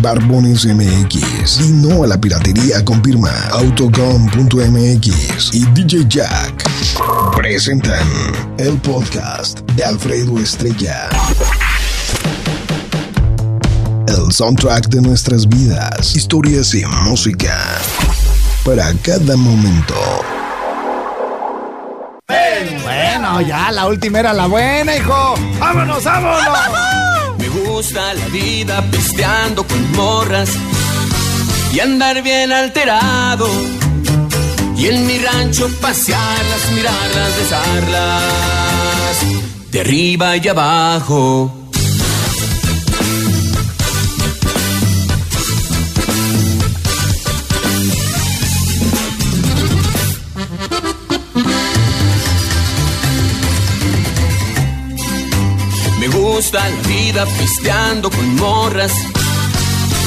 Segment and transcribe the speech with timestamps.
[0.00, 6.64] Barbones MX y no a la piratería confirma Autocom.mx y DJ Jack
[7.36, 8.06] presentan
[8.58, 11.08] el podcast de Alfredo Estrella.
[14.06, 17.56] El soundtrack de nuestras vidas, historias y música
[18.64, 19.94] para cada momento.
[22.82, 25.34] Bueno, ya la última era la buena, hijo.
[25.58, 26.42] ¡Vámonos, vámonos!
[26.42, 26.48] Me
[27.80, 30.50] gusta la vida pisteando con morras
[31.72, 33.48] y andar bien alterado.
[34.76, 39.14] Y en mi rancho pasearlas, mirarlas, besarlas,
[39.70, 41.59] de arriba y abajo.
[56.50, 58.92] Gusta la vida pisteando con morras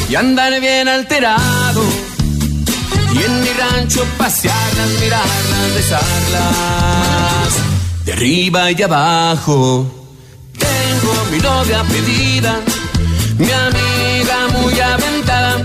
[0.09, 1.81] y andar bien alterado.
[3.13, 7.53] Y en mi rancho pasearlas, mirarlas, besarlas,
[8.03, 9.85] de arriba y abajo.
[10.57, 12.59] Tengo mi novia pedida,
[13.37, 15.63] mi amiga muy aventada.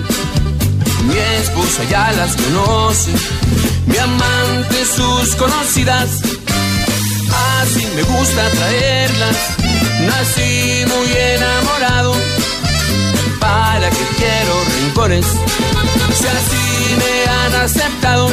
[1.02, 3.10] Mi esposa ya las conoce,
[3.86, 6.20] mi amante sus conocidas.
[7.62, 9.36] Así me gusta traerlas,
[10.06, 12.14] nací muy enamorado.
[13.40, 15.26] ¿Para que quiero rincones?
[16.14, 18.28] Si así me han aceptado.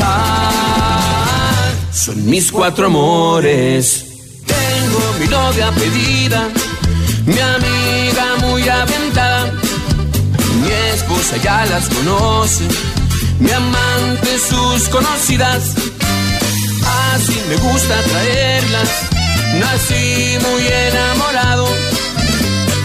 [0.00, 4.04] Ah, son mis cuatro amores.
[4.46, 6.48] Tengo mi novia pedida,
[7.26, 9.52] mi amiga muy aventada.
[10.60, 12.64] Mi esposa ya las conoce,
[13.38, 15.74] mi amante sus conocidas.
[17.14, 18.88] Así me gusta traerlas,
[19.58, 21.66] nací muy enamorado.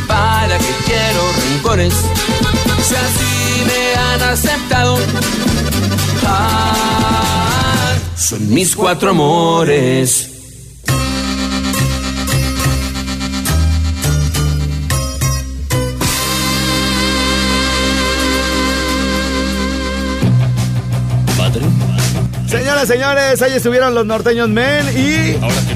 [0.08, 1.94] ¿Para que quiero rincones?
[2.84, 4.98] Si así me han aceptado.
[6.26, 10.37] Ah, son mis cuatro amores.
[22.78, 25.34] Señoras, señores, ahí estuvieron los norteños men y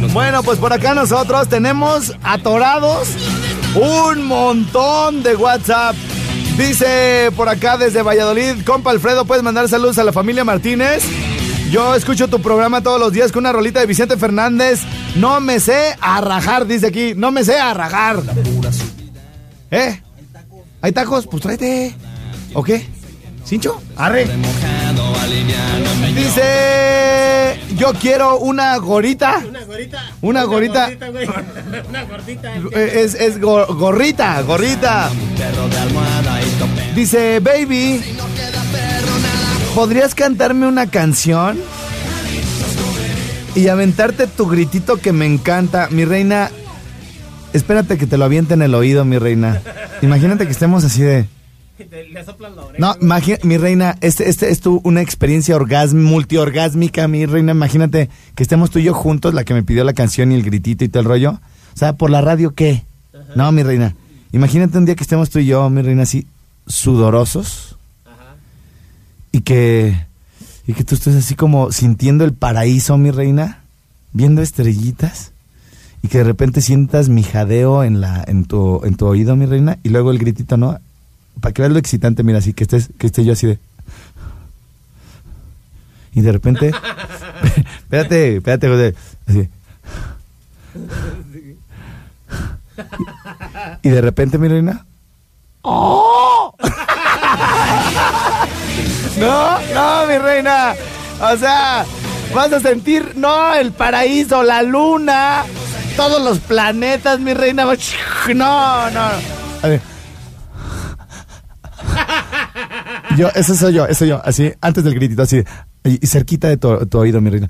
[0.10, 3.08] bueno, pues por acá nosotros tenemos atorados
[3.74, 5.96] un montón de WhatsApp.
[6.60, 11.04] Dice por acá desde Valladolid, compa Alfredo, puedes mandar saludos a la familia Martínez.
[11.72, 14.82] Yo escucho tu programa todos los días con una rolita de Vicente Fernández.
[15.16, 17.14] No me sé a rajar, dice aquí.
[17.16, 18.22] No me sé a rajar.
[19.72, 20.00] ¿Eh?
[20.84, 21.26] ¿Hay tacos?
[21.26, 21.96] Pues tráete.
[22.54, 22.88] ¿O qué?
[23.44, 23.82] ¿Cincho?
[23.96, 24.28] Arre.
[26.16, 29.42] Dice, yo quiero una gorita.
[29.48, 30.04] Una gorita.
[30.22, 30.90] Una gorita.
[31.10, 31.28] güey.
[31.90, 32.54] Una gordita.
[32.74, 35.10] Eh, Es, es go- gorrita, gorrita.
[36.96, 38.02] Dice, baby,
[39.74, 41.58] ¿podrías cantarme una canción?
[43.56, 45.88] Y aventarte tu gritito que me encanta.
[45.92, 46.52] Mi reina,
[47.54, 49.62] espérate que te lo aviente en el oído, mi reina.
[50.02, 51.26] Imagínate que estemos así de...
[51.92, 52.80] Le le soplan la oreja.
[52.80, 57.52] No, imagi- mi reina, este, este es tu, una experiencia orgasm, multiorgásmica, mi reina.
[57.54, 60.44] Imagínate que estemos tú y yo juntos, la que me pidió la canción y el
[60.44, 61.32] gritito y todo el rollo.
[61.74, 62.84] O sea, por la radio, ¿qué?
[63.36, 63.96] No, mi reina.
[64.34, 66.28] Imagínate un día que estemos tú y yo, mi reina, así
[66.68, 67.78] sudorosos.
[69.32, 69.96] Y que,
[70.68, 73.62] y que tú estés así como sintiendo el paraíso, mi reina,
[74.12, 75.32] viendo estrellitas.
[76.04, 79.46] Y que de repente sientas mi jadeo en, la, en, tu, en tu oído, mi
[79.46, 79.78] reina.
[79.84, 80.80] Y luego el gritito, ¿no?
[81.40, 83.60] Para que veas lo excitante, mira, así que estés, que esté yo así de.
[86.14, 86.72] Y de repente.
[87.80, 88.96] espérate, espérate, José.
[89.28, 89.50] Así.
[93.84, 94.86] Y de repente, mi reina.
[95.62, 96.54] ¡Oh!
[99.18, 100.74] no, no, mi reina.
[101.22, 101.86] O sea,
[102.34, 105.44] vas a sentir, no, el paraíso, la luna,
[105.96, 107.66] todos los planetas, mi reina.
[107.66, 109.02] No, no.
[109.62, 109.91] A ver.
[113.18, 115.44] Yo, ese soy yo, ese soy yo, así, antes del gritito, así,
[115.84, 117.48] y, cerquita de tu, tu oído, mi reina.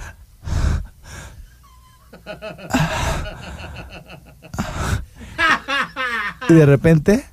[6.49, 7.25] Y de repente.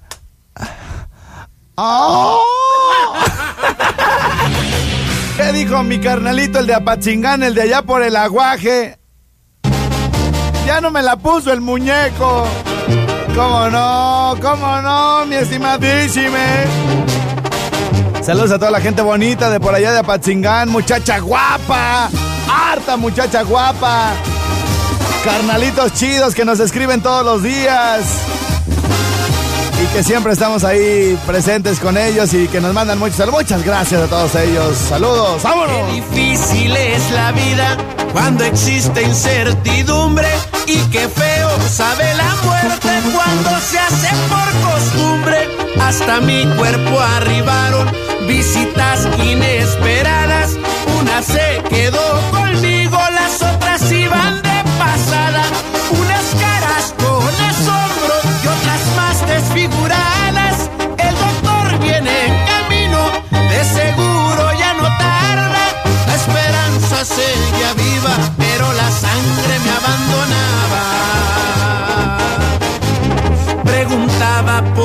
[1.77, 2.43] ¡Oh!
[5.37, 8.99] ¿Qué dijo mi carnalito, el de Apachingán, el de allá por el aguaje?
[10.67, 12.47] Ya no me la puso el muñeco.
[13.35, 14.35] ¿Cómo no?
[14.43, 16.67] ¿Cómo no, mi estimadísime?
[18.29, 22.11] Saludos a toda la gente bonita de por allá de Apachingán, muchacha guapa,
[22.47, 24.13] harta muchacha guapa,
[25.25, 28.03] carnalitos chidos que nos escriben todos los días
[29.83, 33.45] y que siempre estamos ahí presentes con ellos y que nos mandan muchos saludos.
[33.45, 34.77] Muchas gracias a todos ellos.
[34.77, 35.89] Saludos, vámonos.
[35.89, 37.79] Qué difícil es la vida
[38.13, 40.29] cuando existe incertidumbre
[40.67, 45.49] y qué feo sabe la muerte cuando se hace por costumbre.
[45.81, 50.59] Hasta mi cuerpo arribaron visitas inesperadas.
[51.01, 52.78] Una se quedó conmigo,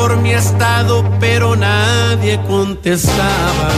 [0.03, 3.69] por mi estado, pero nadie contestaba.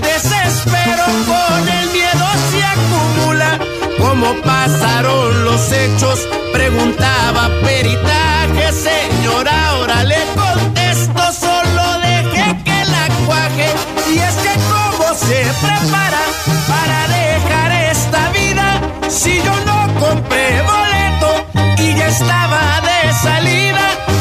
[0.00, 3.58] Desespero con el miedo se acumula.
[3.98, 6.28] ¿Cómo pasaron los hechos?
[6.52, 13.68] Preguntaba peritaje, señora, ahora le contesto, solo deje que la cuaje.
[14.12, 16.22] Y es que cómo se prepara
[16.68, 21.30] para dejar esta vida si yo no compré boleto
[21.78, 23.59] y ya estaba de salida.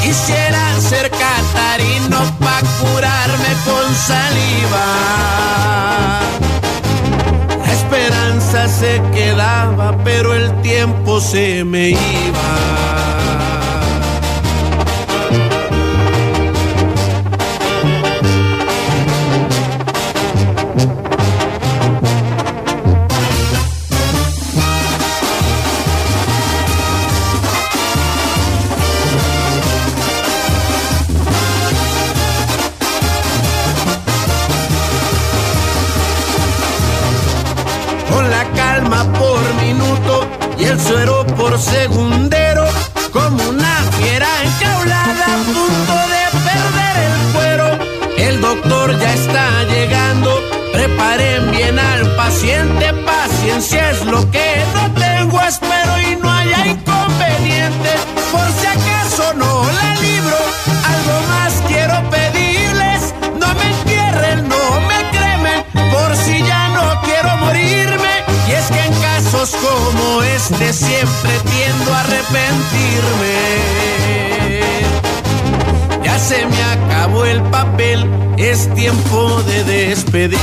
[0.09, 4.87] Quisiera ser catarino pa' curarme con saliva.
[7.63, 13.48] La esperanza se quedaba, pero el tiempo se me iba.
[76.03, 80.39] Ya se me acabó el papel, es tiempo de despedirme.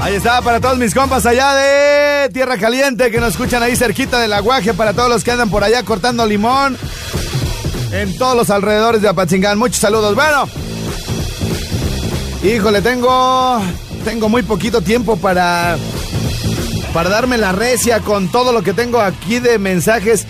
[0.00, 4.18] Ahí está para todos mis compas allá de Tierra Caliente que nos escuchan ahí cerquita
[4.20, 6.76] del aguaje, para todos los que andan por allá cortando limón
[7.90, 9.58] en todos los alrededores de Apachingán.
[9.58, 10.14] Muchos saludos.
[10.14, 10.46] Bueno,
[12.42, 13.62] híjole, tengo
[14.04, 15.78] tengo muy poquito tiempo para
[16.92, 20.26] para darme la recia con todo lo que tengo aquí de mensajes.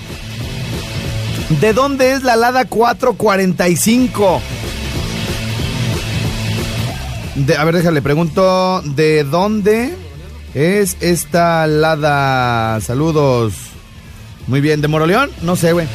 [1.60, 4.40] ¿De dónde es la Lada 445?
[7.36, 9.94] De- a ver, déjale, pregunto, ¿de dónde
[10.54, 12.80] es esta Lada?
[12.80, 13.54] Saludos.
[14.46, 15.30] Muy bien, ¿de Moroleón?
[15.42, 15.86] No sé, güey.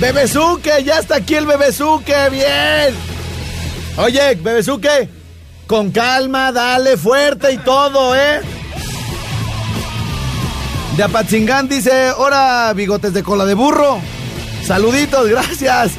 [0.00, 2.94] Bebezuque, ya está aquí el Bebezuque, bien.
[3.96, 5.08] Oye, Bebezuque,
[5.66, 8.40] con calma, dale fuerte y todo, ¿eh?
[11.02, 13.98] De Apatzingán dice, ahora bigotes de cola de burro.
[14.64, 15.94] Saluditos, gracias.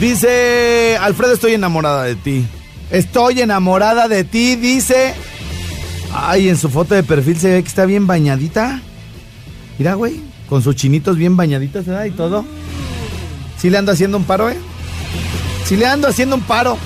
[0.00, 2.46] Dice, Alfredo, estoy enamorada de ti.
[2.90, 5.12] Estoy enamorada de ti, dice.
[6.10, 8.80] Ay, en su foto de perfil se ve que está bien bañadita.
[9.76, 11.84] Mira, güey, con sus chinitos bien bañaditos.
[12.06, 12.46] Y todo.
[13.58, 14.56] ¿Sí le anda haciendo un paro, eh?
[15.66, 16.78] Si le ando haciendo un paro.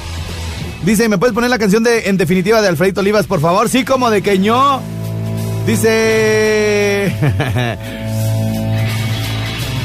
[0.84, 3.68] Dice, ¿me puedes poner la canción de En definitiva de Alfredito Olivas, por favor?
[3.68, 4.82] Sí, como de que yo.
[5.66, 7.14] Dice.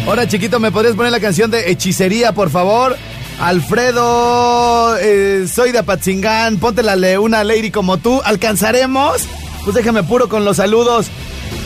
[0.07, 2.95] Hola, chiquito, ¿me podrías poner la canción de Hechicería, por favor?
[3.39, 8.21] Alfredo, eh, soy de Apatzingán, ponte la una lady como tú.
[8.23, 9.21] ¿Alcanzaremos?
[9.63, 11.07] Pues déjame puro con los saludos.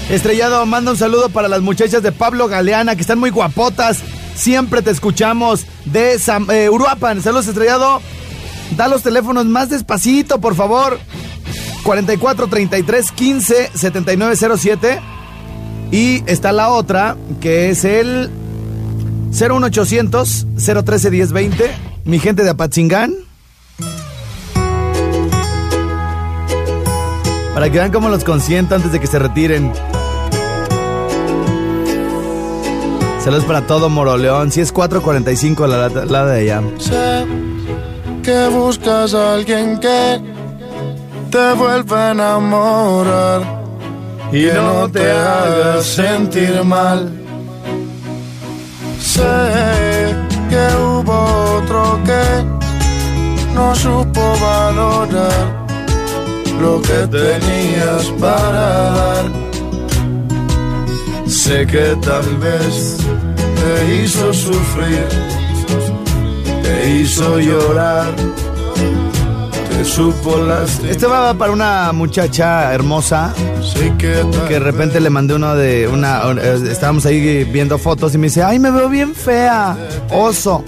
[0.09, 3.99] Estrellado, manda un saludo para las muchachas de Pablo Galeana, que están muy guapotas.
[4.35, 5.65] Siempre te escuchamos.
[5.85, 8.01] De Sam- eh, Uruapan, saludos, Estrellado.
[8.75, 10.99] Da los teléfonos más despacito, por favor.
[11.83, 14.99] 44 33 15 79 07.
[15.91, 18.29] Y está la otra, que es el
[19.31, 20.47] 01800
[20.85, 21.71] 013 1020.
[22.05, 23.13] Mi gente de Apatzingán.
[27.53, 29.73] Para que vean cómo los consiento antes de que se retiren.
[33.19, 34.51] Saludos para todo Moroleón.
[34.51, 36.63] Si es 445 la, la, la de allá.
[36.79, 37.25] Sé
[38.23, 40.21] que buscas a alguien que
[41.31, 43.41] te vuelva a enamorar
[44.33, 47.09] y que no te haga sentir mal.
[48.99, 49.21] Sé
[50.49, 51.17] que hubo
[51.57, 52.25] otro que
[53.55, 55.47] no supo valorar
[56.61, 58.67] lo que tenías para
[58.99, 59.25] dar.
[61.27, 62.97] Sé que tal vez
[63.61, 65.07] te hizo sufrir,
[66.63, 68.13] te hizo llorar,
[69.85, 70.91] supo lastimar.
[70.91, 73.33] Este va para una muchacha hermosa
[73.97, 76.21] que de repente le mandé uno de una.
[76.69, 79.77] Estábamos ahí viendo fotos y me dice: ¡Ay, me veo bien fea!
[80.11, 80.63] Oso.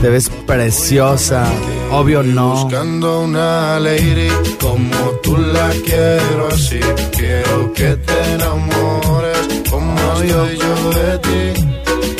[0.00, 1.44] Te ves preciosa.
[1.90, 2.64] Obvio no.
[2.64, 4.28] Buscando una lady
[4.60, 6.78] como tú la quiero así.
[7.16, 9.38] Quiero que te enamores
[9.70, 11.64] como estoy yo de ti.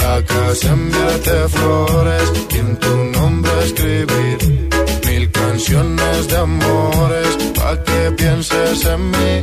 [0.04, 4.57] A casa enviarte flores y en tu nombre escribir
[5.58, 9.42] canciones de amores pa' que pienses en mí.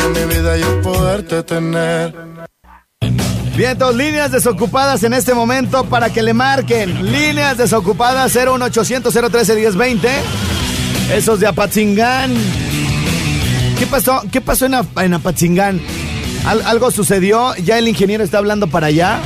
[0.09, 2.13] mi vida yo poderte tener.
[3.55, 7.11] Bien, líneas desocupadas en este momento para que le marquen.
[7.11, 10.09] Líneas desocupadas 01800 013 1020.
[11.13, 12.33] Esos de Apatzingán.
[13.77, 14.21] ¿Qué pasó?
[14.31, 15.13] ¿Qué pasó en, en
[16.45, 17.53] ¿Algo sucedió?
[17.55, 19.19] ¿Ya el ingeniero está hablando para allá?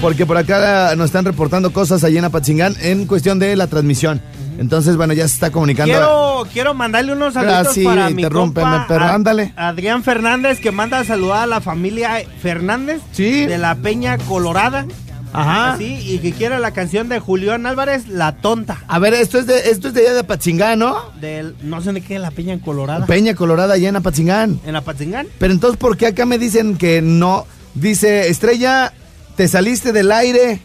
[0.00, 4.20] Porque por acá nos están reportando cosas allí en Apatzingán en cuestión de la transmisión.
[4.58, 5.92] Entonces, bueno, ya se está comunicando.
[5.92, 9.52] Quiero, quiero mandarle unos saludos Ah, sí, para mi compa, pero ándale.
[9.56, 13.46] Adrián Fernández, que manda a saludar a la familia Fernández Sí.
[13.46, 14.86] de la Peña Colorada.
[15.32, 15.74] Ajá.
[15.74, 18.78] Así, y que quiere la canción de Julián Álvarez, La Tonta.
[18.88, 20.96] A ver, esto es de, esto es de allá de Apatzingán, ¿no?
[21.20, 23.04] Del, no sé de qué, la Peña Colorada.
[23.04, 24.58] Peña Colorada allá en Apatzingán.
[24.64, 25.26] en Apatzingán.
[25.38, 27.46] Pero entonces, ¿por qué acá me dicen que no?
[27.74, 28.92] Dice, Estrella,
[29.36, 30.60] te saliste del aire.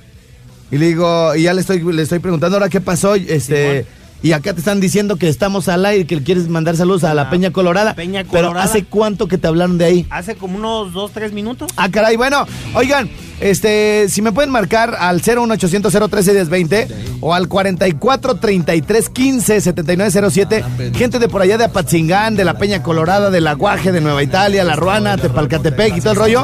[0.74, 3.14] Y le digo, y ya le estoy, le estoy preguntando ahora qué pasó.
[3.14, 3.86] Este,
[4.24, 7.26] y acá te están diciendo que estamos al aire, que quieres mandar saludos a la
[7.26, 7.94] La Peña Colorada.
[7.94, 8.66] Peña Pero Colorada.
[8.66, 10.08] ¿hace cuánto que te hablaron de ahí?
[10.10, 11.72] Hace como unos dos, tres minutos.
[11.76, 13.08] Ah, caray, bueno, oigan,
[13.44, 16.88] este, si me pueden marcar al 01800 013 1020
[17.20, 20.64] o al 44 33 15 7907,
[20.96, 24.64] gente de por allá de Apatzingán, de la Peña Colorada, del Aguaje, de Nueva Italia,
[24.64, 26.44] La Ruana, Tepalcatepec y todo el rollo,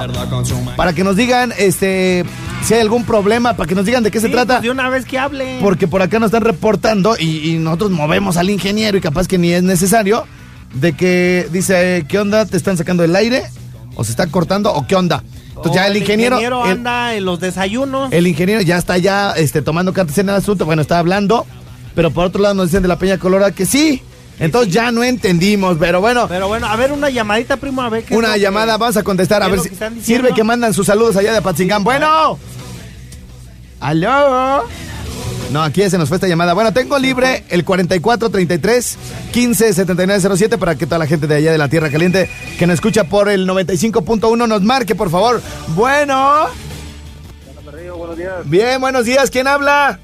[0.75, 2.25] para que nos digan, este,
[2.65, 4.55] si hay algún problema, para que nos digan de qué se trata.
[4.55, 5.59] pues de una vez que hable.
[5.61, 9.37] Porque por acá nos están reportando y, y nosotros movemos al ingeniero y capaz que
[9.37, 10.25] ni es necesario.
[10.73, 12.45] De que dice, ¿qué onda?
[12.45, 13.45] ¿Te están sacando el aire?
[13.95, 14.71] ¿O se está cortando?
[14.73, 15.23] ¿O qué onda?
[15.59, 16.39] Entonces ya O el ingeniero...
[16.39, 18.11] el- anda en los desayunos.
[18.11, 21.45] el ingeniero ya está ya este, tomando cartas en el asunto, bueno, está hablando,
[21.95, 24.01] pero por otro lado nos dicen de la Peña Colorada que sí.
[24.39, 28.05] Entonces ya no entendimos, pero bueno, Pero bueno, a ver, una llamadita, primo, a ver
[28.05, 30.45] qué una lo que- llamada, vamos a contestar, a ¿qué es ver si sirve que
[30.45, 31.83] mandan sus saludos allá de Patzingán.
[31.83, 32.39] Bueno,
[33.81, 34.63] aló.
[35.51, 36.53] No, aquí ya se nos fue esta llamada.
[36.53, 38.97] Bueno, tengo libre el 44 33
[39.31, 42.67] 15 79 07 para que toda la gente de allá de la Tierra Caliente que
[42.67, 45.41] nos escucha por el 95.1 nos marque, por favor.
[45.75, 46.47] Bueno.
[47.97, 48.33] buenos días.
[48.45, 49.31] Bien, buenos días.
[49.31, 49.99] ¿Quién habla?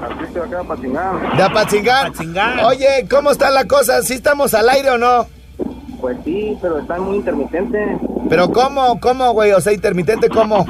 [0.00, 1.36] Patricio acá, Patingán.
[1.36, 1.42] De.
[1.42, 2.60] Apatzingán.
[2.60, 4.02] Oye, ¿cómo está la cosa?
[4.02, 5.26] ¿Sí estamos al aire o no?
[6.00, 7.98] Pues sí, pero está muy intermitente.
[8.30, 8.98] Pero ¿cómo?
[9.00, 9.52] ¿Cómo, güey?
[9.52, 10.64] O sea, intermitente, ¿cómo?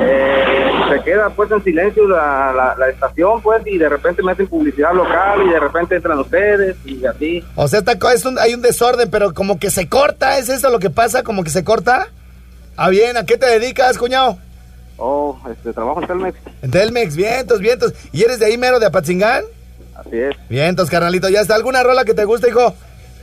[0.00, 4.46] Eh, se queda pues en silencio la, la, la estación pues y de repente meten
[4.48, 7.44] publicidad local y de repente entran ustedes y así.
[7.54, 10.48] O sea, está, co- es un- hay un desorden, pero como que se corta, ¿es
[10.48, 11.22] eso lo que pasa?
[11.22, 12.08] ¿Como que se corta?
[12.76, 14.38] Ah, bien, ¿a qué te dedicas, cuñado?
[14.96, 16.38] Oh, este, trabajo en Telmex.
[16.62, 17.94] En Telmex, vientos, vientos.
[18.12, 19.44] ¿Y eres de ahí mero, de Apatzingán?
[19.96, 20.34] Así es.
[20.48, 21.54] Vientos, carnalito, ¿ya está?
[21.54, 22.74] ¿Alguna rola que te guste, hijo?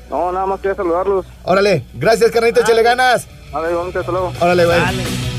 [0.10, 1.26] No, nada más quería saludarlos.
[1.44, 3.28] Órale, gracias, carnalito, échale ganas.
[3.52, 4.32] Vale, igualmente, hasta luego.
[4.40, 5.37] Órale, güey.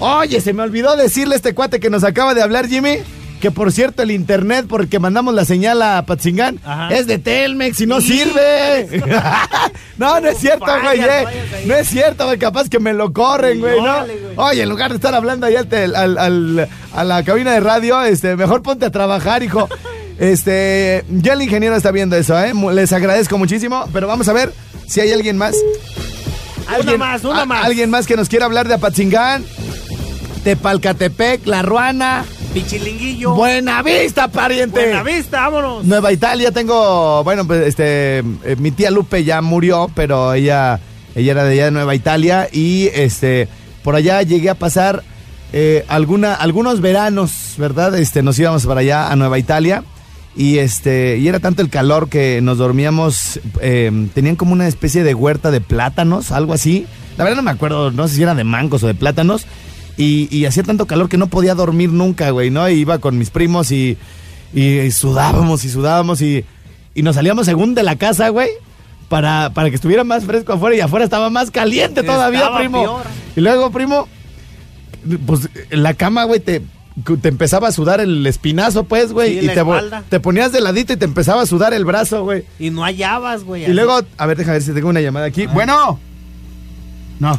[0.00, 2.98] Oye, se me olvidó decirle a este cuate que nos acaba de hablar, Jimmy,
[3.40, 6.88] que por cierto el internet, porque mandamos la señal a Patzingán, Ajá.
[6.94, 8.18] es de Telmex y no Sí.
[8.18, 9.02] sirve.
[9.98, 11.00] no, no es cierto, güey.
[11.00, 11.24] eh.
[11.66, 12.38] No es cierto, güey.
[12.38, 14.04] Capaz que me lo corren, güey, ¿no?
[14.36, 17.60] Oye, en lugar de estar hablando ahí al tel- al- al- a la cabina de
[17.60, 19.68] radio, este, mejor ponte a trabajar, hijo.
[20.20, 22.52] Este, ya el ingeniero está viendo eso, ¿eh?
[22.74, 24.52] Les agradezco muchísimo, pero vamos a ver
[24.86, 25.54] si hay alguien más.
[26.78, 27.64] Una más, una más.
[27.64, 29.46] Alguien más que nos quiera hablar de Apatzingán,
[30.44, 33.34] Tepalcatepec, La Ruana, Pichilinguillo.
[33.34, 34.80] Buena Vista, pariente.
[34.80, 35.84] Buena vista, vámonos.
[35.84, 40.80] Nueva Italia, tengo, bueno, pues este, eh, mi tía Lupe ya murió, pero ella,
[41.14, 43.48] ella era de allá de Nueva Italia y este,
[43.82, 45.04] por allá llegué a pasar
[45.52, 47.96] eh, alguna, algunos veranos, ¿verdad?
[47.96, 49.84] Este, nos íbamos para allá a Nueva Italia
[50.36, 55.02] y este, y era tanto el calor que nos dormíamos, eh, tenían como una especie
[55.02, 56.86] de huerta de plátanos, algo así.
[57.16, 59.46] La verdad no me acuerdo, no sé si era de mangos o de plátanos.
[60.00, 62.68] Y, y hacía tanto calor que no podía dormir nunca, güey, ¿no?
[62.70, 63.98] Y iba con mis primos y,
[64.90, 66.44] sudábamos y sudábamos y,
[66.94, 68.48] y nos salíamos según de la casa, güey,
[69.08, 72.82] para, para que estuviera más fresco afuera y afuera estaba más caliente todavía, Estaba primo.
[72.82, 73.02] peor.
[73.36, 74.08] Y luego, primo,
[75.26, 76.62] pues en la cama, güey, te,
[77.20, 79.62] te empezaba a sudar el espinazo, pues, güey, Sí, y te,
[80.08, 82.44] te ponías de ladito y te empezaba a sudar el brazo, güey.
[82.58, 83.64] Y no hallabas, güey.
[83.64, 85.46] Y luego, a ver, déjame ver si tengo una llamada aquí.
[85.46, 85.98] Bueno.
[87.18, 87.38] No.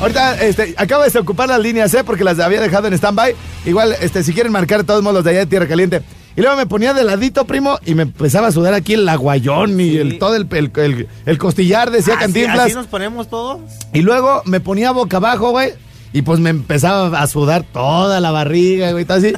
[0.00, 2.02] Ahorita, este, acabo de desocupar las líneas, ¿eh?
[2.04, 3.34] Porque las había dejado en stand-by.
[3.66, 6.00] Igual, este, si quieren marcar, de todos modos, los de allá de Tierra Caliente.
[6.36, 9.78] Y luego me ponía de ladito, primo, y me empezaba a sudar aquí el aguayón
[9.78, 9.98] y Sí.
[9.98, 12.60] el, todo el, el, el- el costillar, decía así, Cantinflas.
[12.66, 13.60] así nos ponemos todos.
[13.92, 15.72] Y luego me ponía boca abajo, güey.
[16.12, 19.34] Y pues me empezaba a sudar toda la barriga, güey, todo así.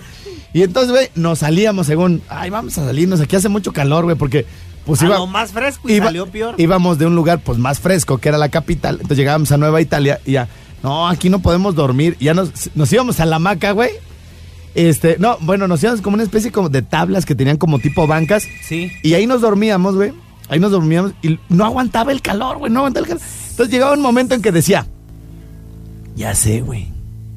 [0.52, 4.16] Y entonces, güey, nos salíamos según, ay, vamos a salirnos, aquí hace mucho calor, güey,
[4.16, 4.46] porque
[4.86, 5.16] pues a iba...
[5.18, 6.54] lo más fresco y iba- salió peor.
[6.58, 8.94] Íbamos de un lugar pues más fresco, que era la capital.
[8.96, 10.48] Entonces llegábamos a Nueva Italia y ya,
[10.82, 12.16] no, aquí no podemos dormir.
[12.20, 13.90] Ya nos, nos íbamos a la hamaca, güey.
[14.74, 18.06] Este, no, bueno, nos íbamos como una especie como de tablas que tenían como tipo
[18.06, 18.44] bancas.
[18.62, 18.90] Sí.
[19.02, 20.12] Y ahí nos dormíamos, güey.
[20.48, 23.22] Ahí nos dormíamos y no aguantaba el calor, güey, no aguantaba el calor.
[23.50, 24.86] Entonces llegaba un momento en que decía,
[26.16, 26.88] ya sé, güey.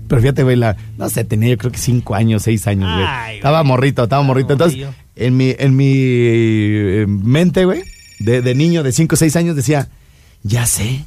[0.07, 3.05] Pero fíjate, güey, la, no sé, tenía yo creo que cinco años, seis años, güey.
[3.07, 3.67] Ay, Estaba güey.
[3.69, 4.53] morrito, estaba morrito.
[4.53, 4.87] Entonces.
[5.15, 7.83] En mi, en mi eh, mente, güey,
[8.19, 9.89] de, de niño de cinco o seis años, decía,
[10.43, 11.05] ya sé,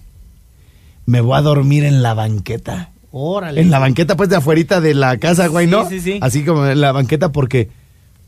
[1.07, 2.91] me voy a dormir en la banqueta.
[3.11, 3.61] Órale.
[3.61, 5.89] En la banqueta, pues, de afuerita de la casa, güey, Sí, ¿no?
[5.89, 6.19] sí, sí.
[6.21, 7.71] Así como en la banqueta, porque,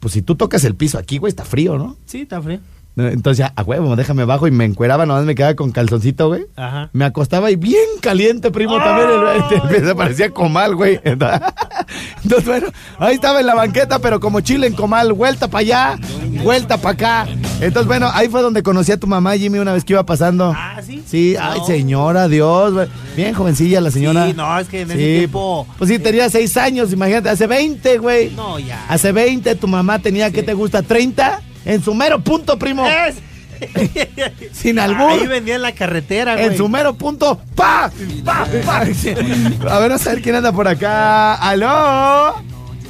[0.00, 1.96] pues, si tú tocas el piso aquí, güey, está frío, ¿no?
[2.06, 2.60] Sí, está frío.
[3.08, 6.46] Entonces ya, a huevo, déjame abajo y me encueraba, nomás me quedaba con calzoncito, güey.
[6.56, 6.90] Ajá.
[6.92, 9.08] Me acostaba y bien caliente, primo, también.
[9.10, 11.00] El, el- se parecía comal, güey.
[12.22, 12.66] Entonces, bueno,
[12.98, 15.98] ahí estaba en la banqueta, pero como chile en comal, vuelta para allá,
[16.44, 17.28] vuelta para acá.
[17.60, 20.52] Entonces, bueno, ahí fue donde conocí a tu mamá, Jimmy, una vez que iba pasando.
[20.56, 21.02] Ah, sí.
[21.06, 22.88] Sí, ay, señora, Dios, güey.
[23.16, 24.26] Bien jovencilla la señora.
[24.26, 25.66] Sí, no, es que en ese Sí, tiempo.
[25.78, 28.30] Pues sí, tenía seis años, imagínate, hace 20, güey.
[28.30, 28.84] No, ya.
[28.88, 30.82] Hace 20, tu mamá tenía, ¿qué te gusta?
[30.82, 31.40] ¿30?
[31.64, 32.86] En su mero punto, primo.
[32.86, 33.16] Es.
[34.52, 35.10] Sin albur.
[35.10, 36.46] Ahí vendía en la carretera, güey.
[36.46, 37.40] En su mero punto.
[37.54, 37.90] ¡Pa!
[38.24, 38.46] ¡Pa!
[38.64, 38.78] ¡Pa!
[38.78, 41.34] A ver, vamos a ver quién anda por acá.
[41.34, 42.36] ¿Aló?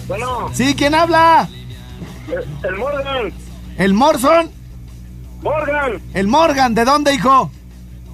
[0.07, 0.75] Bueno, ¿Sí?
[0.75, 1.49] ¿Quién habla?
[2.63, 3.33] el Morgan,
[3.77, 4.51] ¿El Morson?
[5.43, 6.75] Morgan, ¿El Morgan?
[6.75, 7.51] ¿De dónde, hijo?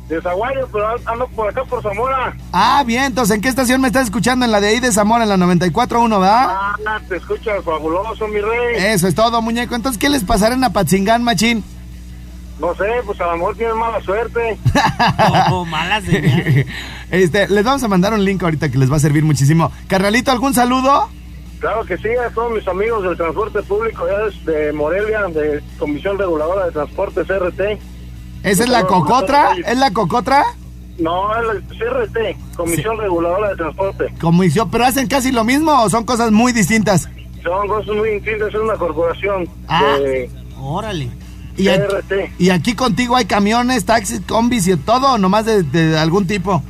[0.08, 2.36] De Zaguayo, pero ando por acá por Zamora.
[2.52, 4.44] Ah, bien, entonces, ¿en qué estación me estás escuchando?
[4.44, 6.46] En la de ahí de Zamora, en la 94.1, ¿verdad?
[6.86, 8.76] Ah, te escuchas fabuloso, mi rey.
[8.76, 9.74] Eso es todo, muñeco.
[9.74, 11.64] Entonces, ¿qué les pasará en Apatzingán, machín?
[12.60, 14.58] No sé, pues a lo mejor tienes mala suerte.
[15.50, 16.66] Oh, mala señal.
[17.10, 19.70] Este, les vamos a mandar un link ahorita que les va a servir muchísimo.
[19.86, 21.08] Carnalito, ¿algún saludo?
[21.60, 26.18] Claro que sí, a todos mis amigos del transporte público, ya de Morelia, de Comisión
[26.18, 27.60] Reguladora de Transportes CRT.
[28.46, 29.50] ¿Esa es la cocotra?
[29.66, 30.44] ¿Es la cocotra?
[30.98, 34.14] No, es la CRT, Comisión Reguladora de Transporte.
[34.20, 37.08] Comisión, pero hacen casi lo mismo o son cosas muy distintas.
[37.42, 39.96] Son cosas muy distintas, es una corporación Ah.
[39.98, 41.10] de Órale.
[41.58, 42.32] Y aquí, CRT.
[42.38, 46.62] y aquí contigo hay camiones, taxis, combis y todo, o nomás de, de algún tipo.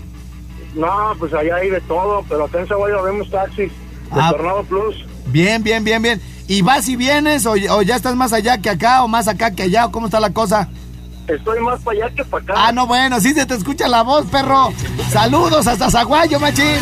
[0.74, 4.30] No, pues allá hay de todo, pero acá en Zaguayo vemos taxis de Ah.
[4.30, 4.96] Tornado Plus.
[5.26, 6.20] Bien, bien, bien, bien.
[6.48, 9.50] ¿Y vas y vienes o, o ya estás más allá que acá o más acá
[9.52, 10.68] que allá o cómo está la cosa?
[11.28, 12.54] Estoy más para allá que para acá.
[12.56, 14.72] Ah, no, bueno, sí se te escucha la voz, perro.
[15.10, 16.76] Saludos hasta Zaguayo, machín.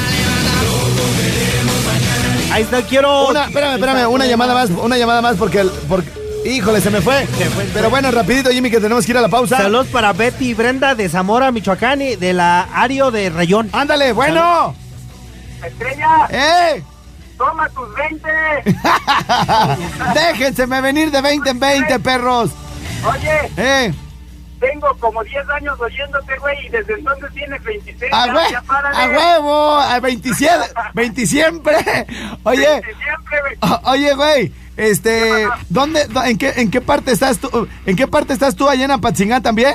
[2.52, 3.28] Ahí está, quiero.
[3.28, 6.09] Una, espérame, espérame, una llamada más, una llamada más porque, el- porque
[6.44, 7.26] híjole, se me fue.
[7.72, 9.57] Pero bueno, rapidito, Jimmy, que tenemos que ir a la pausa.
[9.57, 13.70] Saludos para Betty y Brenda de Zamora, Michoacán y de la Ario de Rayón.
[13.72, 14.74] Ándale, bueno.
[15.66, 16.83] Estrella, ¡Eh!
[17.38, 18.28] toma tus 20.
[20.14, 22.50] Déjenseme venir de 20 en 20, perros.
[23.07, 23.94] Oye, ¡Eh!
[24.72, 28.12] Tengo como 10 años oyéndote, güey, y desde entonces tienes 26.
[28.12, 29.77] ¡A, ya, a huevo!
[29.79, 30.64] ¡A 27!
[30.94, 31.77] ¡20 siempre!
[32.44, 33.57] Oye, Siempre, güey.
[33.72, 34.53] o- oye, güey.
[34.77, 37.68] Este, ¿dónde, en qué, en qué parte estás tú?
[37.87, 39.74] ¿En qué parte estás tú allá en Apatzingán también?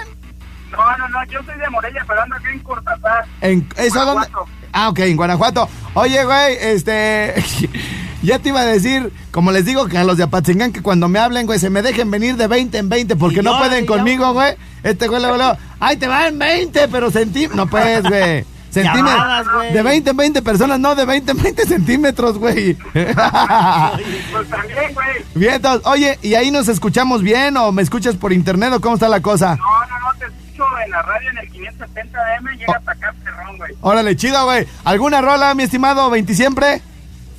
[0.71, 3.25] No, no, no, yo soy de Morelia, pero ando aquí en Cortázar.
[3.41, 4.27] En eso dónde?
[4.29, 4.51] Guanajuato.
[4.73, 5.69] Ah, ok, en Guanajuato.
[5.93, 7.33] Oye, güey, este,
[8.21, 11.07] ya te iba a decir, como les digo que a los de Apatzingán que cuando
[11.07, 14.33] me hablen, güey, se me dejen venir de 20 en 20 porque no pueden conmigo,
[14.33, 14.55] güey.
[14.83, 18.45] Este güey luego, luego, ay, te van 20, pero centímetros, no puedes, güey.
[18.69, 19.73] Centímetros.
[19.73, 22.75] De 20 en 20 personas, no de 20 en 20 centímetros, güey.
[22.93, 25.25] Pues también, güey.
[25.35, 28.95] Bien, entonces, oye, ¿y ahí nos escuchamos bien o me escuchas por internet o cómo
[28.95, 29.55] está la cosa?
[29.55, 33.13] No, no, no, te escucho en la radio en el 570 AM, llega hasta acá,
[33.23, 33.73] perrón, güey.
[33.81, 34.67] Órale, chido, güey.
[34.83, 36.81] ¿Alguna rola, mi estimado 20 siempre?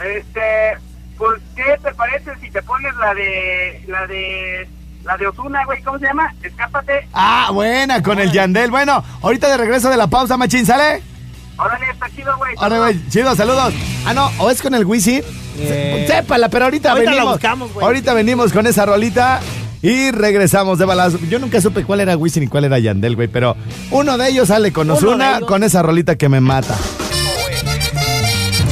[0.01, 0.79] Este,
[1.17, 4.69] pues, ¿qué te parece si te pones la de, la de,
[5.05, 5.83] la de Osuna, güey?
[5.83, 6.35] ¿Cómo se llama?
[6.43, 7.09] Escápate.
[7.13, 8.71] Ah, buena, con el Yandel.
[8.71, 11.03] Bueno, ahorita de regreso de la pausa, machín, ¿sale?
[11.57, 12.55] Órale, está chido, güey.
[12.59, 13.75] Ahora, güey, chido, saludos.
[14.07, 15.23] Ah, no, o es con el Wisin.
[15.59, 17.35] Eh, Sépala, pero ahorita, ahorita la venimos.
[17.35, 17.85] buscamos, güey.
[17.85, 19.41] ahorita venimos con esa rolita
[19.83, 21.19] y regresamos de balazo.
[21.29, 23.57] Yo nunca supe cuál era Wisin y cuál era Yandel, güey, pero
[23.91, 25.05] uno de ellos sale con ellos.
[25.47, 26.77] con esa rolita que me mata.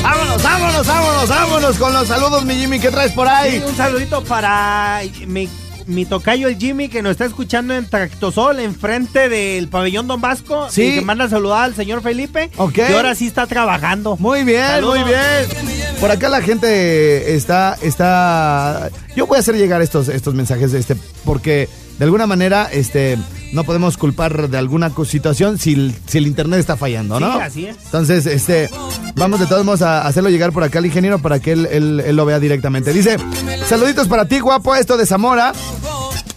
[0.03, 3.59] Vámonos, vámonos, vámonos, vámonos con los saludos, mi Jimmy, ¿qué traes por ahí?
[3.59, 5.49] Sí, un saludito para mi,
[5.89, 10.69] mi tocayo el Jimmy que nos está escuchando en Tractosol, enfrente del pabellón Don Vasco.
[10.71, 10.83] Sí.
[10.83, 12.51] Y que manda a saludar al señor Felipe.
[12.59, 12.73] Ok.
[12.75, 14.17] Que ahora sí está trabajando.
[14.19, 15.01] Muy bien, Saludos.
[15.01, 15.97] muy bien.
[16.01, 18.91] Por acá la gente está, está.
[19.17, 21.69] Yo voy a hacer llegar estos, estos mensajes, este, porque
[21.99, 23.19] de alguna manera, este,
[23.53, 27.33] no podemos culpar de alguna situación si el, si el internet está fallando, ¿no?
[27.35, 27.77] Sí, así es.
[27.85, 28.71] Entonces, este,
[29.17, 32.03] vamos de todos modos a hacerlo llegar por acá al ingeniero para que él, él-
[32.07, 32.93] él lo vea directamente.
[32.93, 33.17] Dice,
[33.69, 35.53] saluditos para ti, guapo, esto de Zamora.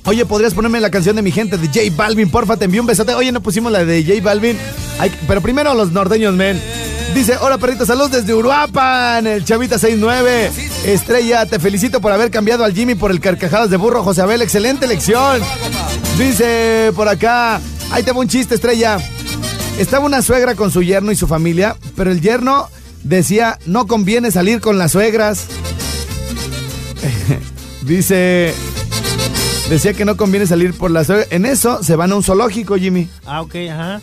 [0.05, 2.31] Oye, ¿podrías ponerme la canción de mi gente de J Balvin?
[2.31, 3.13] Porfa, te envío un besote.
[3.13, 4.57] Oye, no pusimos la de J Balvin.
[4.99, 6.59] Ay, pero primero los norteños, men.
[7.13, 10.51] Dice, hola perrito, saludos desde Uruapan, el Chavita 69.
[10.85, 14.41] Estrella, te felicito por haber cambiado al Jimmy por el carcajadas de burro, José Abel,
[14.41, 15.41] excelente elección.
[16.17, 17.59] Dice por acá,
[17.91, 18.97] ahí te va un chiste, Estrella.
[19.77, 22.69] Estaba una suegra con su yerno y su familia, pero el yerno
[23.03, 25.47] decía, no conviene salir con las suegras.
[27.83, 28.53] Dice,
[29.69, 31.27] decía que no conviene salir por las suegras.
[31.31, 33.09] En eso se van a un zoológico, Jimmy.
[33.25, 34.01] Ah, ok, ajá.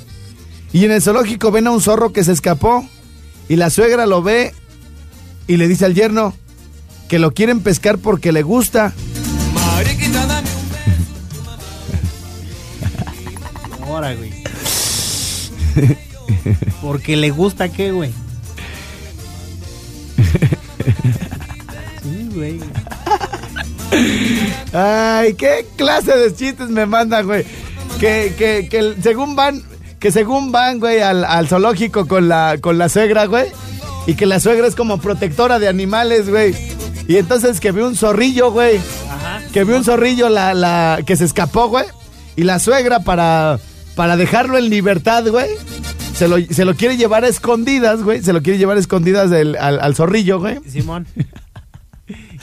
[0.72, 2.86] Y en el zoológico ven a un zorro que se escapó
[3.48, 4.54] y la suegra lo ve
[5.46, 6.34] y le dice al yerno
[7.08, 8.92] que lo quieren pescar porque le gusta.
[13.82, 14.32] Ahora, güey.
[16.82, 18.12] Porque le gusta qué, güey.
[22.02, 22.60] Sí, güey.
[24.72, 27.44] Ay, qué clase de chistes me mandan, güey.
[27.98, 29.62] Que, que, que según van,
[30.00, 33.46] que según van, güey, al, al zoológico con la, con la suegra, güey.
[34.06, 36.54] Y que la suegra es como protectora de animales, güey.
[37.08, 38.78] Y entonces que vio un zorrillo, güey.
[39.10, 39.40] Ajá.
[39.52, 41.84] Que vio un zorrillo la, la, que se escapó, güey.
[42.36, 43.58] Y la suegra para,
[43.96, 45.48] para dejarlo en libertad, güey.
[46.14, 48.22] Se lo, se lo quiere llevar a escondidas, güey.
[48.22, 50.58] Se lo quiere llevar a escondidas del- al, al zorrillo, güey.
[50.68, 51.06] Simón.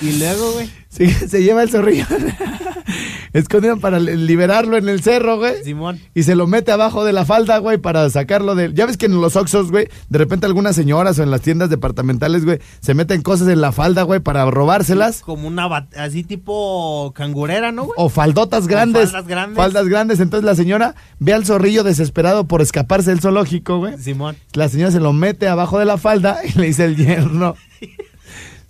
[0.02, 0.70] Y luego, güey.
[1.28, 2.06] Se lleva el zorrillo.
[3.34, 5.64] Escondido para li- liberarlo en el cerro, güey.
[5.64, 6.00] Simón.
[6.14, 8.72] Y se lo mete abajo de la falda, güey, para sacarlo de...
[8.74, 11.70] Ya ves que en los Oxxos, güey, de repente algunas señoras o en las tiendas
[11.70, 15.22] departamentales, güey, se meten cosas en la falda, güey, para robárselas.
[15.22, 15.66] Como una
[15.98, 17.96] así tipo cangurera, ¿no, güey?
[17.98, 19.12] O faldotas grandes.
[19.12, 19.58] faldas grandes.
[19.58, 20.20] Faldas grandes.
[20.22, 23.98] Entonces la señora ve al zorrillo desesperado por escaparse del zoológico, güey.
[23.98, 24.38] Simón.
[24.54, 27.56] La señora se lo mete abajo de la falda y le dice el yerno.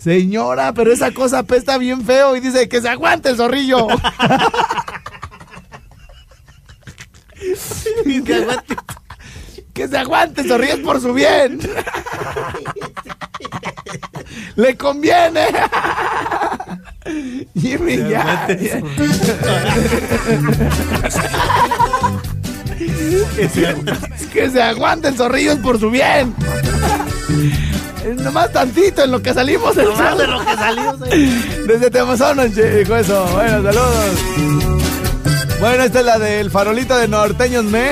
[0.05, 3.87] Señora, pero esa cosa apesta bien feo y dice que se aguante el zorrillo.
[8.25, 8.75] Que aguante.
[9.73, 11.59] que se aguante el zorrillo es por su bien.
[14.55, 15.47] Le conviene.
[17.55, 18.47] Jimmy, ya.
[24.33, 26.33] que se aguante el zorrillo es por su bien.
[28.17, 30.31] Nomás tantito en lo que salimos del Nomás de sol.
[30.33, 31.29] lo que salimos, güey.
[31.67, 33.25] Desde Temazón, dijo eso.
[33.33, 34.15] Bueno, saludos.
[35.59, 37.91] Bueno, esta es la del farolito de Norteños Me.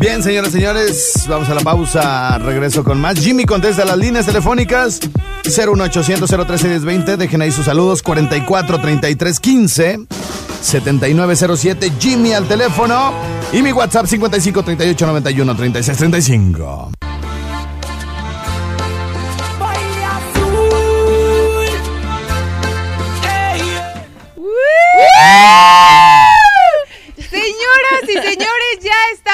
[0.00, 2.38] Bien, señoras y señores, vamos a la pausa.
[2.38, 3.18] Regreso con más.
[3.18, 5.00] Jimmy contesta las líneas telefónicas
[5.44, 7.16] 01800 013 1020.
[7.16, 10.00] Dejen ahí sus saludos 44 33 15
[10.62, 11.92] 7907.
[12.00, 13.12] Jimmy al teléfono.
[13.52, 16.99] Y mi WhatsApp 55 38 91 36 35.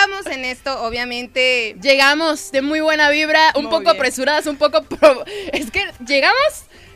[0.08, 0.82] Ya estamos en esto.
[0.82, 3.96] Obviamente, Llegamos de muy buena vibra, un Muy poco bien.
[3.96, 4.82] apresuradas, un poco...
[4.82, 6.36] pro- Es que llegamos,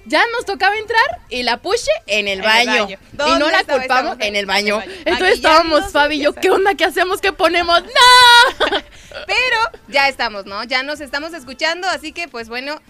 [0.06, 2.84] ya nos tocaba entrar y la puche en el En el baño.
[2.84, 2.98] baño.
[3.12, 4.80] Y ¿Dónde no la culpamos Estábamos en el en baño.
[4.82, 5.02] el baño.
[5.06, 6.74] Entonces estábamos Fabi y yo, ¿qué onda?
[6.74, 7.20] ¿Qué hacemos?
[7.20, 7.82] ¿Qué ponemos?
[7.84, 8.80] ¡No!
[9.26, 10.62] pero ya estamos, ¿no?
[10.64, 12.80] Ya nos estamos escuchando, así que pues bueno,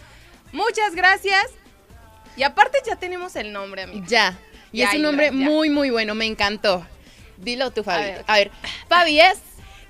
[0.52, 1.44] muchas gracias.
[2.37, 4.06] Y aparte ya tenemos el nombre, amiga.
[4.06, 4.38] Ya.
[4.72, 5.33] Y Ya, es un nombre ya.
[5.33, 6.87] muy, muy bueno, me encantó.
[7.38, 8.02] Dilo tú, Fabi.
[8.02, 8.24] A ver, ok.
[8.28, 8.50] A ver,
[8.88, 9.38] Fabi es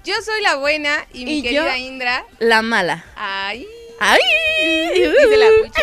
[0.05, 2.25] Yo soy la buena y mi Y yo- querida Indra.
[2.39, 3.05] la mala.
[3.17, 3.67] Ay.
[4.03, 4.19] ¡Ay!
[4.95, 5.83] Dice la pucha.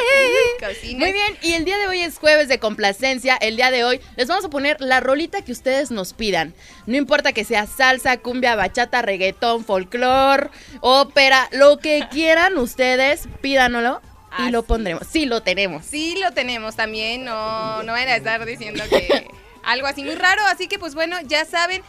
[0.67, 0.99] Cocina.
[0.99, 3.35] Muy bien, y el día de hoy es jueves de complacencia.
[3.37, 6.55] El día de hoy les vamos a poner la rolita que ustedes nos pidan.
[6.87, 10.49] No importa que sea salsa, cumbia, bachata, reggaetón, folclor,
[10.81, 14.01] ópera, lo que quieran ustedes, pídanoslo
[14.39, 15.03] y Así lo pondremos.
[15.07, 15.85] Sí, lo tenemos.
[15.85, 17.23] Sí, lo tenemos también.
[17.23, 19.27] No, no van a estar diciendo que
[19.63, 20.41] algo así muy raro.
[20.47, 21.83] Así que, pues bueno, ya saben.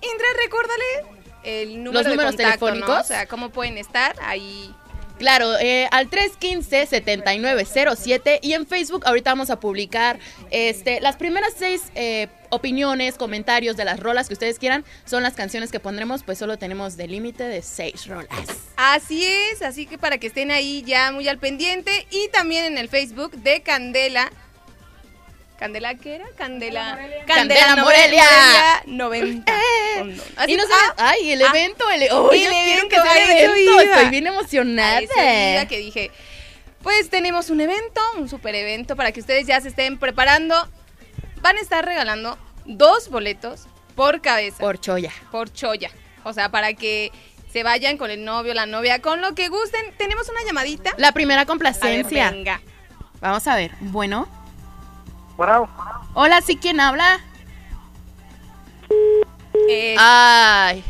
[0.00, 0.84] Indra, recuérdale
[1.44, 2.72] el número Los de números contacto, ¿no?
[2.72, 3.04] telefónicos.
[3.04, 4.74] O sea, cómo pueden estar ahí.
[5.18, 10.20] Claro, eh, al 315-7907 y en Facebook ahorita vamos a publicar
[10.50, 14.84] este, las primeras seis eh, opiniones, comentarios de las rolas que ustedes quieran.
[15.04, 18.30] Son las canciones que pondremos, pues solo tenemos de límite de seis rolas.
[18.76, 22.06] Así es, así que para que estén ahí ya muy al pendiente.
[22.10, 24.30] Y también en el Facebook de Candela.
[25.58, 26.26] ¿Candela qué era?
[26.36, 26.98] Candela.
[27.26, 28.24] Candela Nove- Morelia.
[28.24, 29.52] Morelia 90.
[29.98, 30.26] Condón.
[30.36, 32.88] Así- Y no ah, sabes, ay, el ah, evento, el, oh, el yo quiero evento,
[32.88, 35.66] que sea el evento, estoy bien emocionada.
[35.66, 36.10] que dije,
[36.82, 40.54] pues tenemos un evento, un super evento para que ustedes ya se estén preparando.
[41.40, 43.66] Van a estar regalando dos boletos
[43.96, 44.58] por cabeza.
[44.58, 45.12] Por choya.
[45.32, 45.90] por choya.
[46.22, 47.10] O sea, para que
[47.52, 49.92] se vayan con el novio, la novia, con lo que gusten.
[49.96, 50.94] Tenemos una llamadita.
[50.98, 52.30] La primera A ver, complacencia.
[52.30, 52.60] venga.
[53.20, 54.28] Vamos a ver, bueno.
[55.38, 55.68] Bueno,
[56.14, 57.20] Hola, ¿sí quién habla?
[59.68, 60.82] Eh, Ay.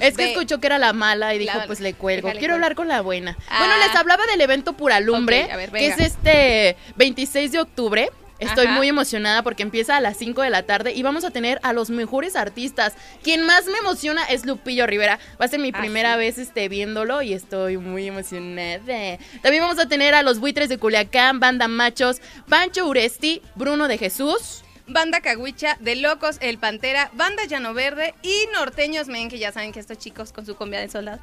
[0.00, 2.30] Es que escuchó que era la mala y dijo, La- pues le cuelgo.
[2.38, 3.38] Quiero hablar con la buena.
[3.48, 3.58] Ah.
[3.60, 8.10] Bueno, les hablaba del evento Pura Lumbre, ver, que es este 26 de octubre.
[8.38, 8.76] Estoy Ajá.
[8.76, 11.72] muy emocionada porque empieza a las 5 de la tarde y vamos a tener a
[11.72, 12.94] los mejores artistas.
[13.22, 15.18] Quien más me emociona es Lupillo Rivera.
[15.40, 16.18] Va a ser mi Ah, primera sí.
[16.18, 19.18] vez este, viéndolo y estoy muy emocionada.
[19.42, 23.98] También vamos a tener a los buitres de Culiacán, Banda Machos, Pancho Uresti, Bruno de
[23.98, 24.62] Jesús.
[24.88, 29.72] Banda Caguicha, De Locos, El Pantera, Banda Llano Verde y Norteños Men, que ya saben
[29.72, 31.20] que estos chicos con su combia de soldado.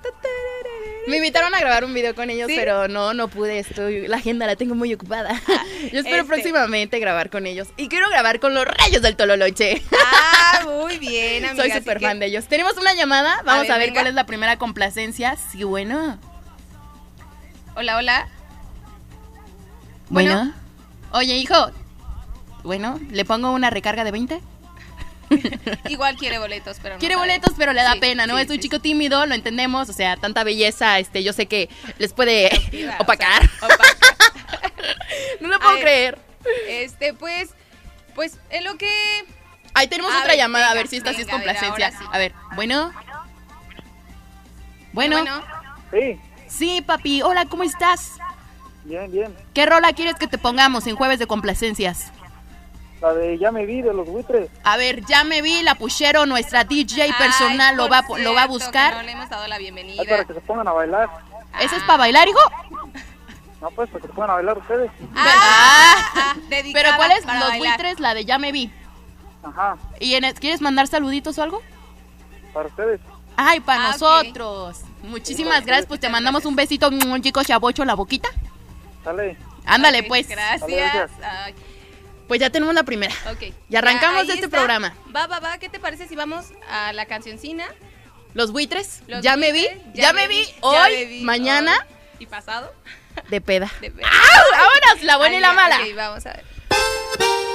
[1.08, 2.56] Me invitaron a grabar un video con ellos, ¿Sí?
[2.56, 3.60] pero no, no pude.
[3.60, 5.34] Estoy, la agenda la tengo muy ocupada.
[5.92, 7.68] Yo espero este- próximamente grabar con ellos.
[7.78, 9.82] Y quiero grabar con los rayos del Tololoche.
[9.92, 11.63] Ah, muy bien, amiga.
[11.63, 12.46] Soy súper que- fan de ellos.
[12.48, 13.42] Tenemos una llamada.
[13.46, 15.36] Vamos ver, a ver, cuál es la primera complacencia.
[15.52, 16.18] Sí, bueno.
[17.76, 18.28] Hola, hola.
[20.10, 20.36] Bueno.
[20.36, 20.54] Bueno.
[21.12, 21.72] Oye, hijo.
[22.63, 24.42] Bueno, ¿le pongo una recarga de 20?
[25.89, 27.27] Igual quiere boletos, pero no Quiere sabe.
[27.27, 28.36] boletos, pero le da Sí, pena, ¿no?
[28.38, 29.89] sí, es un sí, chico tímido, lo entendemos.
[29.89, 32.86] O sea, tanta belleza, este, yo sé que les puede sí.
[32.99, 33.41] O opacar.
[33.59, 33.67] sea,
[35.41, 36.19] no lo puedo creer.
[36.67, 37.49] Este, pues,
[38.15, 38.89] pues, en lo que...
[39.73, 41.55] Ahí tenemos A otra ver, llamada, a ver si esta sí es venga, a ver,
[41.55, 41.91] complacencia.
[41.99, 42.05] sí.
[42.12, 42.91] A ver, bueno.
[44.91, 45.23] Bueno,
[45.91, 47.21] sí, sí, papi.
[47.23, 48.12] Hola, ¿cómo estás?
[48.83, 49.36] bien, bien.
[49.53, 52.12] ¿Qué rola quieres que te pongamos en jueves de complacencias?
[53.04, 54.50] La de Ya me vi de los buitres.
[54.63, 58.18] A ver, ya me vi, la puchero, nuestra DJ personal Ay, lo va, a po-
[58.18, 58.94] lo va a cierto, que buscar.
[58.96, 60.02] No le hemos dado la bienvenida.
[60.02, 61.10] Es para que se pongan a bailar.
[61.60, 62.39] ¿Ese es para bailar, hijo?
[63.62, 64.92] No, pues, para que se pongan a bailar ustedes.
[65.16, 67.26] Ah, ah, dedicada Pero ¿cuál es?
[67.26, 67.58] Los bailar.
[67.78, 68.70] buitres, la de ya me vi.
[69.42, 71.62] Ajá, ¿Y en, quieres mandar saluditos o algo?
[72.54, 73.00] para ustedes.
[73.38, 74.82] Ay, para Ah, nosotros.
[75.04, 78.28] Muchísimas gracias, pues te mandamos un besito, un chico chabocho la boquita.
[79.04, 79.38] Sale.
[79.66, 80.28] Ándale, pues.
[80.28, 80.68] Gracias.
[80.70, 81.12] Gracias.
[81.24, 81.56] Ay,
[82.27, 83.13] Pues ya tenemos la primera.
[83.31, 83.53] ok.
[83.69, 84.57] Y arrancamos de este está.
[84.57, 84.95] programa.
[85.15, 85.57] Va, va, va.
[85.57, 87.65] ¿Qué te parece si vamos a la cancioncina?
[88.33, 92.25] Los buitres, Los ya me vi, ya, me vi, hoy, me vi, mañana, hoy y
[92.25, 92.73] pasado.
[93.29, 93.71] de peda.
[93.79, 95.03] De ver- ¡Vámonos!
[95.03, 95.77] La buena y la mala.
[95.77, 97.53] ok, vamos a ver.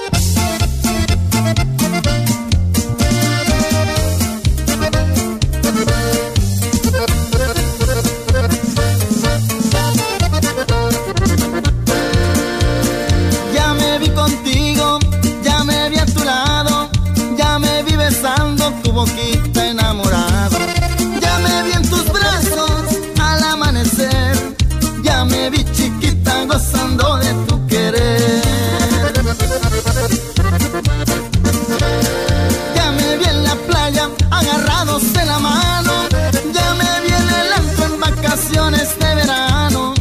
[18.98, 20.58] boquita enamorada.
[21.22, 22.82] Ya me vi en tus brazos
[23.20, 24.34] al amanecer,
[25.04, 28.42] ya me vi chiquita gozando de tu querer.
[32.76, 35.94] Ya me vi en la playa agarrados de la mano,
[36.56, 39.94] ya me vi en el alto en vacaciones de verano,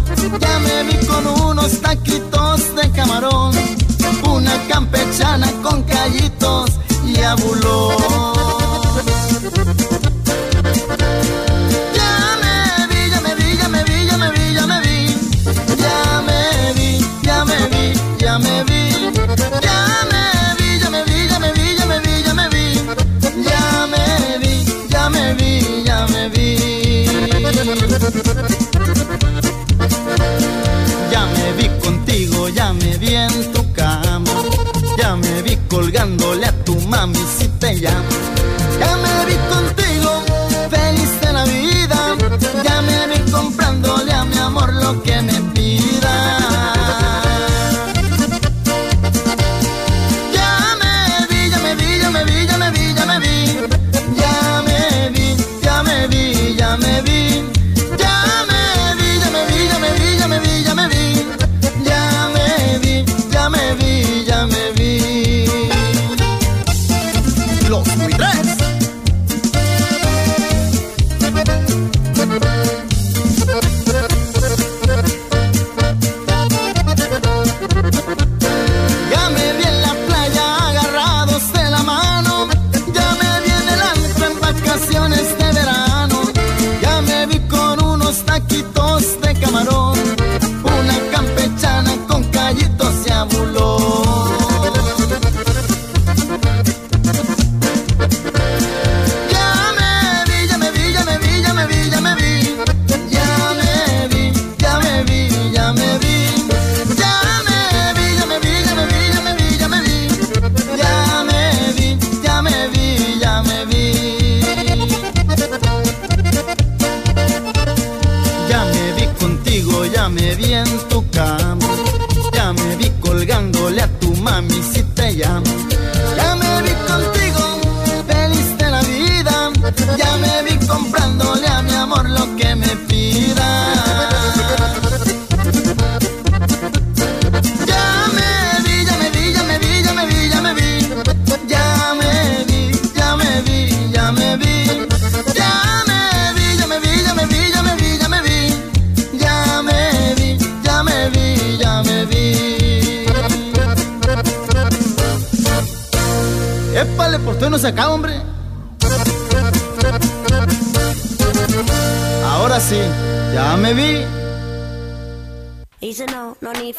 [0.43, 3.53] ya me vi con unos taquitos de camarón,
[4.35, 6.71] una campechana con callitos
[7.05, 7.76] y abulón.
[37.07, 37.96] A tu mami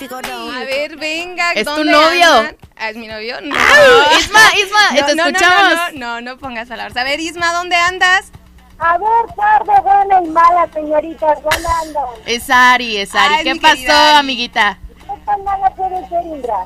[0.01, 1.53] A ver, venga.
[1.55, 2.33] ¿Es tu ¿dónde novio?
[2.33, 2.57] andan?
[2.77, 3.41] Ah, ¿Es mi novio?
[3.41, 3.55] No.
[3.55, 4.19] ¡Au!
[4.19, 5.73] Isma, Isma, te no, no, escuchamos.
[5.73, 6.97] No, no, no, no pongas palabras.
[6.97, 8.31] A ver, Isma, ¿dónde andas?
[8.79, 12.05] A ver, tarde, buena y mala, señoritas, ¿dónde andan?
[12.27, 13.35] Es Ari, es Ari.
[13.39, 14.79] Ay, ¿Qué pasó, querida amiguita?
[15.01, 16.65] ¿Qué tan mala puede ser, Indra?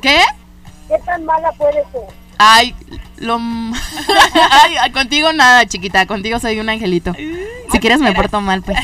[0.00, 0.20] ¿Qué?
[0.86, 2.02] ¿Qué tan mala puede ser?
[2.38, 2.76] Ay,
[3.16, 3.40] lo...
[4.52, 6.06] Ay, contigo nada, chiquita.
[6.06, 7.12] Contigo soy un angelito.
[7.72, 8.78] Si quieres me porto mal, pues.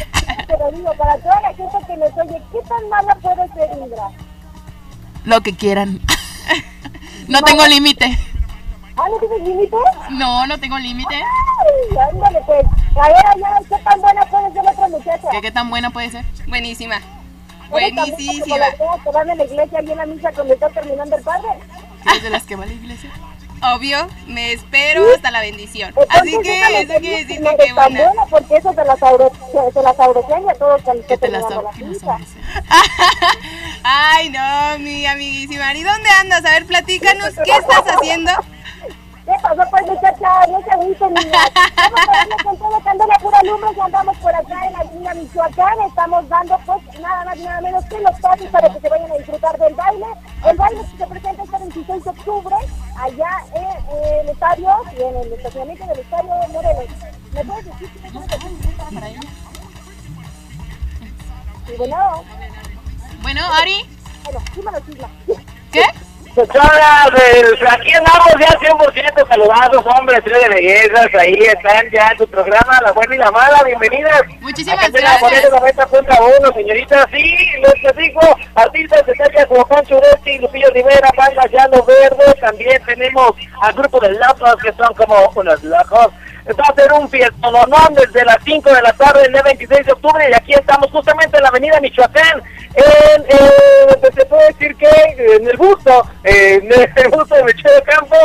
[0.46, 4.10] Pero digo, para toda la gente que nos oye, ¿qué tan mala puede ser, Indra?
[5.24, 6.00] Lo que quieran.
[7.26, 8.18] No tengo límite.
[8.96, 9.76] ¿Ah, no tienes límite?
[10.10, 11.14] No, no tengo límite.
[11.14, 12.66] Ay, ándale, pues.
[12.96, 15.28] A ver, allá, ¿qué tan buena puede ser otra muchacha?
[15.30, 16.24] ¿Qué, qué tan buena puede ser?
[16.46, 16.96] Buenísima.
[17.72, 20.32] Eres tan buena como las feas que van a la iglesia y en la misa
[20.32, 21.48] cuando está terminando el padre.
[22.06, 23.10] ¿Eres de las que va a la iglesia?
[23.62, 25.88] Obvio, me espero hasta la bendición.
[25.96, 28.08] Entonces, Así que eso quiere decir que buena.
[28.08, 31.18] buena porque eso se la sauro- se- se la sauroseña a todos cuando te la
[31.20, 32.18] terminando sau- la que la misa.
[33.82, 35.72] Ay, no, mi amiguísima.
[35.74, 36.44] ¿Y dónde andas?
[36.44, 38.32] A ver, platícanos, ¿qué estás haciendo?
[39.24, 40.46] ¿Qué pasó, pues, muchacha?
[40.48, 41.38] No se agüiten, niña.
[41.76, 45.14] Vamos a darle con todo, candela pura lumbre y andamos por acá en la línea
[45.14, 45.80] Michoacán.
[45.86, 49.16] Estamos dando, pues, nada más, nada menos que los pasos para que se vayan a
[49.16, 50.06] disfrutar del baile.
[50.44, 52.56] El baile que se presenta este 26 de octubre,
[52.96, 56.84] allá en el estadio y en el estacionamiento del estadio Morelos.
[57.32, 59.24] ¿Me puedes decir lo que para ellos?
[61.66, 62.24] Y bueno,
[63.22, 63.88] Bueno, Ari,
[64.24, 65.08] bueno, dímelo, Chisma.
[65.72, 65.82] ¿qué?
[66.34, 72.18] Señoras, pues, aquí andamos ya 100% saludados, hombres, tres de bellezas, ahí están ya en
[72.18, 74.22] tu programa, La Buena y la Mala, bienvenidas.
[74.40, 75.48] Muchísimas en la gracias.
[75.52, 81.46] Boneta 90.1, señoritas, sí, les platico, artistas de talla como Pancho Uresti, Lupillo Rivera, Panga
[81.46, 83.30] Llano Verde, también tenemos
[83.60, 86.08] al grupo de locos que son como unos locos.
[86.46, 89.92] Va a ser un fiestononón desde las 5 de la tarde el día 26 de
[89.92, 92.42] octubre y aquí estamos justamente en la avenida Michoacán,
[92.76, 94.88] En, eh, te puedo decir que
[95.36, 98.16] en el busto, eh, en el busto de Mechero Campo,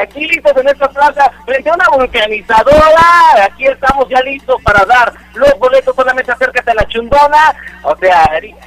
[0.00, 5.12] aquí listos en esta plaza, frente a una vulcanizadora, aquí estamos ya listos para dar
[5.34, 8.54] los boletos, solamente acércate a la chundona, o sea, Ari-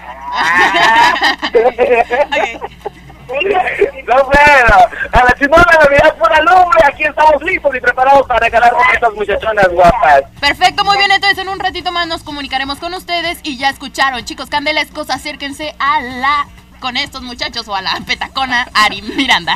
[4.07, 4.77] No puedo.
[5.11, 9.13] A la chingona de Navidad alumbre, aquí estamos listos y preparados para regalar a estas
[9.13, 10.23] muchachonas guapas.
[10.39, 14.23] Perfecto, muy bien, entonces en un ratito más nos comunicaremos con ustedes y ya escucharon,
[14.25, 16.47] chicos candelescos, acérquense a la
[16.79, 19.55] con estos muchachos o a la petacona Ari Miranda.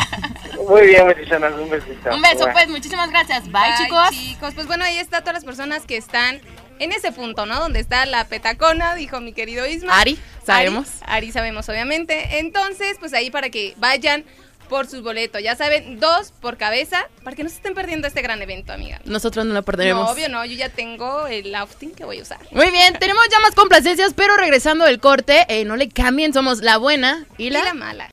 [0.67, 2.13] Muy bien, muchachonas, un besito.
[2.13, 3.43] Un beso, pues, muchísimas gracias.
[3.43, 4.09] Bye, Bye, chicos.
[4.11, 4.53] chicos.
[4.53, 6.41] Pues bueno, ahí está todas las personas que están
[6.79, 7.59] en ese punto, ¿no?
[7.59, 9.99] Donde está la petacona, dijo mi querido Isma.
[9.99, 10.87] Ari, sabemos.
[11.01, 12.39] Ari, Ari sabemos, obviamente.
[12.39, 14.25] Entonces, pues ahí para que vayan
[14.71, 15.43] por sus boletos.
[15.43, 19.01] Ya saben, dos por cabeza, para que no se estén perdiendo este gran evento, amiga.
[19.03, 20.05] Nosotros no lo perderemos.
[20.05, 22.39] No, obvio no, yo ya tengo el outing que voy a usar.
[22.51, 26.61] Muy bien, tenemos ya más complacencias, pero regresando del corte, eh, no le cambien, somos
[26.61, 28.09] la buena y la, Y la mala.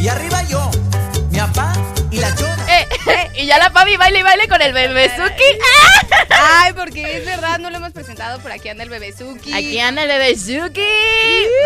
[0.00, 0.68] Y arriba yo,
[1.30, 1.71] mi papá
[3.36, 5.42] y ya la Pavi baile y baile con el bebezuki.
[6.30, 9.52] Ay, porque es verdad, no lo hemos presentado, por aquí anda el bebezuki.
[9.52, 10.80] Aquí anda el bebezuki.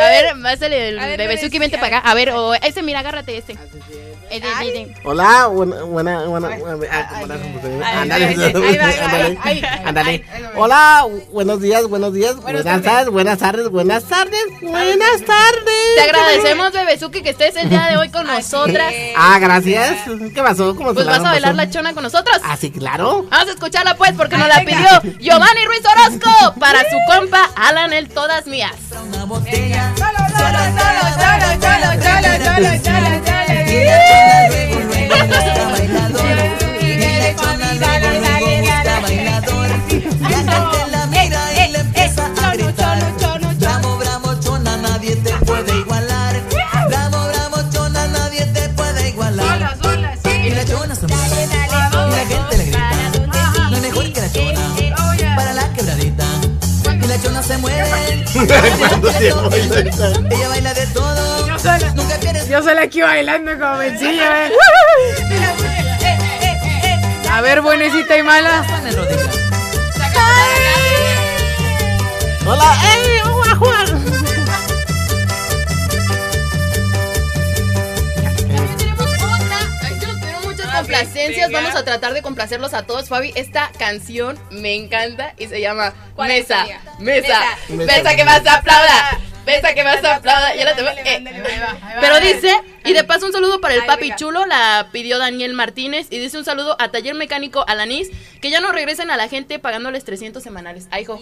[0.01, 2.11] A ver, pásale el A ver, bebezuki, bebezuki, vente para acá.
[2.11, 7.39] A ver, o ese, mira, agárrate de- de- Hola, buena, buena, buena, buena- ah, buenas-
[9.85, 10.25] ándale.
[10.57, 15.95] Hola, buenos días, buenos días, buenas tardes, buenas tardes, buenas tardes, buenas tardes.
[15.95, 18.93] Te agradecemos, bebezuki, que estés el día de hoy con nosotras.
[19.17, 19.95] Ah, gracias.
[20.35, 20.75] ¿Qué pasó?
[20.75, 21.55] ¿Cómo Pues vas a bailar?
[21.57, 22.36] La chona con nosotros.
[22.44, 23.26] Ah, sí, claro.
[23.30, 27.92] Vamos a escucharla pues porque nos la pidió Giovanni Ruiz Orozco para su compa Alan
[27.92, 28.72] el Todas Mías.
[29.09, 29.92] Una botella.
[58.47, 61.47] Ella baila de todo.
[61.94, 62.49] Nunca pierdes.
[62.49, 64.53] Yo soy aquí bailando como mencilla, eh.
[67.30, 68.64] A ver, buenecita y mala.
[72.47, 73.20] Hola, ey,
[81.53, 83.33] Vamos a tratar de complacerlos a todos, Fabi.
[83.35, 86.66] Esta canción me encanta y se llama ¿Cuál es, Mesa.
[86.99, 87.41] Mesa.
[87.68, 87.93] Mesa.
[87.95, 89.20] Mesa que más aplauda.
[89.47, 90.55] Mesa que más aplauda.
[90.55, 91.35] Eh,
[92.01, 92.53] Pero dice,
[92.85, 96.09] y de paso un saludo para el Ay, papi chulo, la pidió Daniel Martínez.
[96.11, 98.11] Y dice un saludo a Taller Mecánico Alanis,
[98.41, 100.89] que ya no regresen a la gente pagándoles 300 semanales.
[100.91, 101.20] Ay, hijo.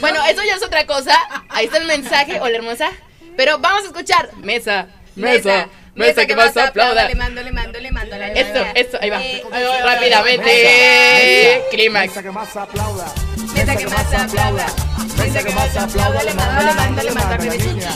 [0.00, 1.18] Bueno, eso ya es otra cosa.
[1.48, 2.90] Ahí está el mensaje, hola hermosa.
[3.36, 4.30] Pero vamos a escuchar.
[4.36, 4.86] Mesa,
[5.16, 7.08] mesa, mesa, que más aplauda.
[7.08, 8.16] Le mando, le mando, le mando.
[8.16, 8.72] la Esto, niña.
[8.74, 9.22] esto, ahí va.
[9.22, 9.42] Eh,
[9.84, 11.62] Rápidamente.
[11.70, 12.08] Clímax.
[12.08, 13.06] Mesa que más aplauda.
[13.54, 16.22] Mesa que más aplauda.
[16.24, 17.86] Le mando, le mando, le mando a bebezuki.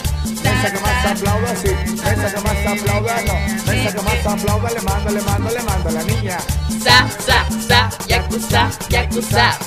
[0.43, 1.69] Mesa que más aplauda, sí.
[2.03, 3.33] Mesa que más aplauda, no.
[3.71, 6.37] Mesa que más aplauda, le mando, le mando, le mando a la niña.
[6.83, 9.57] Sa, sa, sa, yakuza, yakuza.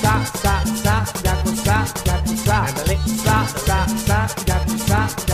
[0.00, 2.66] Sa, sa, sa, yakuza, yakuza.
[3.24, 5.31] Sa, sa, sa, yakuza, yakuza.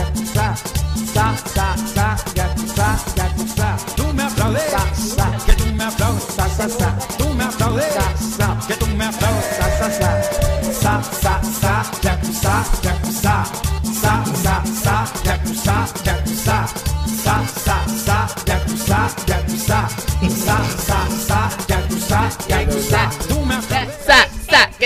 [6.59, 6.97] Sa, sa.
[7.17, 8.05] Tú me aplaudes, sa,
[8.37, 10.09] sa, que tú me aplaudes, sa, sa, sa.
[10.81, 12.63] Sa, sa, sa, yakuza.
[12.83, 12.98] Sa,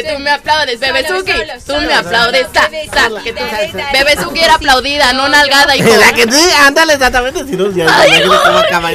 [0.03, 1.33] que tú me aplaudes, Bebezuki.
[1.65, 2.59] Tú me aplaudes, tú.
[3.93, 5.73] Bebezuki era aplaudida, no nalgada.
[5.79, 6.49] ¿Verdad que sí?
[6.59, 7.45] Ándale, exactamente.
[7.45, 7.85] Si no, ya.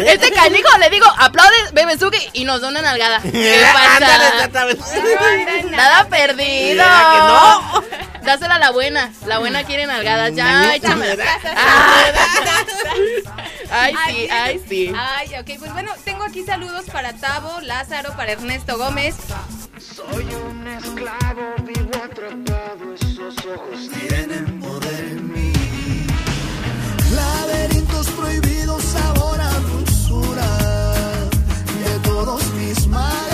[0.06, 3.20] Este canijo le digo, aplaude Bebezuki y nos da una nalgada.
[3.22, 5.64] ¿Qué Ándale, exactamente.
[5.70, 6.84] Nada perdido.
[8.22, 9.10] Dásela a la buena.
[9.26, 10.34] La buena quiere nalgadas.
[10.34, 11.06] Ya, échame.
[11.06, 11.26] ¿verdad?
[13.70, 14.92] Ay, sí, ay, sí.
[14.96, 19.16] Ay, ok, pues bueno, tengo aquí saludos para Tavo, Lázaro, para Ernesto Gómez.
[19.98, 25.52] Soy un esclavo, vivo atrapado, esos ojos tienen poder en mí.
[27.16, 30.58] Laberintos prohibidos ahora dulzura
[31.82, 33.27] de todos mis males.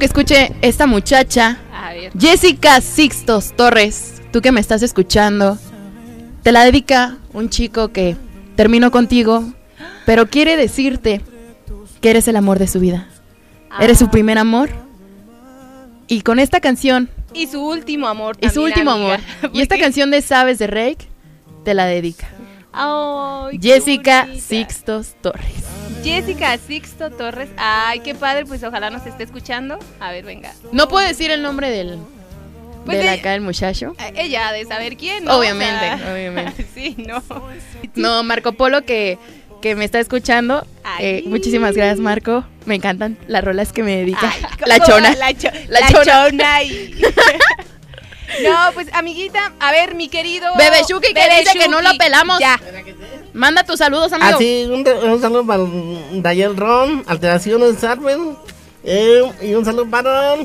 [0.00, 1.58] Que escuche esta muchacha.
[2.18, 4.20] Jessica Sixtos Torres.
[4.32, 5.58] Tú que me estás escuchando,
[6.42, 8.16] te la dedica un chico que
[8.56, 9.44] terminó contigo,
[10.06, 11.20] pero quiere decirte
[12.00, 13.08] que eres el amor de su vida.
[13.78, 14.70] Eres su primer amor.
[16.08, 18.36] Y con esta canción Y su último amor.
[18.40, 19.14] y su último amiga.
[19.14, 19.52] amor.
[19.54, 21.06] Y esta canción de Sabes de Rake
[21.64, 22.28] te la dedica.
[23.60, 24.26] Jessica.
[24.36, 25.79] Sixtos Torres.
[26.02, 27.48] Jessica Sixto Torres.
[27.56, 29.78] Ay, qué padre, pues ojalá nos esté escuchando.
[30.00, 30.52] A ver, venga.
[30.72, 31.98] No puedo decir el nombre del
[32.84, 33.94] Pues de de- acá el muchacho.
[34.14, 35.36] Ella ha de saber quién, ¿no?
[35.38, 36.66] Obviamente, O sea, obviamente.
[36.74, 37.22] sí, no.
[37.94, 39.18] No, Marco Polo que,
[39.60, 40.66] que me está escuchando.
[40.98, 42.44] eh, muchísimas gracias, Marco.
[42.66, 44.32] Me encantan las rolas que me dedica.
[44.66, 45.14] la chona.
[45.16, 46.04] La, cho- La la chona.
[46.30, 46.94] chona y...
[48.42, 52.38] No, pues amiguita, a ver, mi querido Bebe Shuki que dice que no lo pelamos.
[52.38, 52.60] Ya.
[53.32, 54.36] Manda tus saludos, amigo.
[54.36, 55.62] Así, un, un saludo para
[56.12, 58.36] Dayel Ron, Alteraciones Arben.
[58.84, 60.36] eh, y un saludo para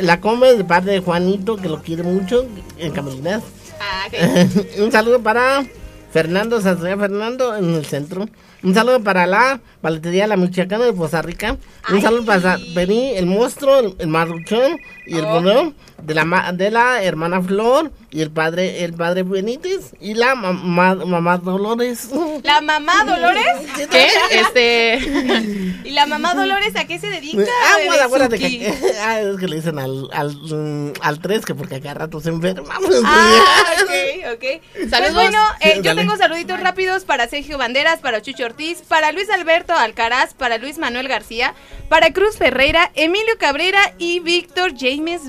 [0.00, 2.46] la come de parte de Juanito, que lo quiere mucho,
[2.78, 3.42] en Camelinas.
[3.80, 4.06] Ah,
[4.78, 5.64] un saludo para
[6.12, 8.26] Fernando Sasrea Fernando en el centro.
[8.62, 11.56] Un saludo para la paletería La Michoacana de Poza Rica.
[11.90, 15.72] Un saludo para Bení, el monstruo, el, el marruchón y el Oh.
[16.02, 20.34] De la, ma- de la hermana Flor y el padre el padre Benítez y la
[20.34, 22.08] mamá, mamá Dolores.
[22.42, 23.44] La mamá Dolores.
[23.90, 24.08] ¿Qué?
[24.30, 24.98] Este.
[25.84, 27.42] ¿Y la mamá Dolores a qué se dedica?
[27.64, 28.72] Ah, bueno, acuérdate que,
[29.02, 32.28] ah, es que le dicen al, al, mm, al 3 que porque acá rato se
[32.30, 32.74] enferma.
[33.04, 34.44] Ah, ok, ok.
[34.74, 35.14] Pues Saludos.
[35.14, 36.02] bueno, eh, yo Dale.
[36.02, 40.78] tengo saluditos rápidos para Sergio Banderas, para Chucho Ortiz, para Luis Alberto Alcaraz, para Luis
[40.78, 41.54] Manuel García,
[41.88, 45.22] para Cruz Ferreira, Emilio Cabrera y Víctor James